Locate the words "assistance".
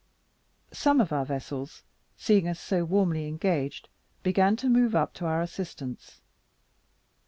5.43-6.21